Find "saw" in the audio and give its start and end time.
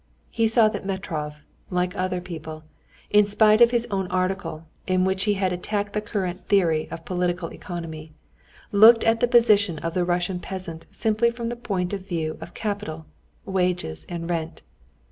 0.47-0.67